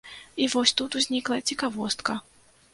[0.45, 2.19] І вось тут узнікла цікавостка.